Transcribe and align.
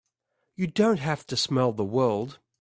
You 0.55 0.65
don't 0.65 0.97
have 0.97 1.27
to 1.27 1.37
smell 1.37 1.73
the 1.73 1.83
world! 1.85 2.39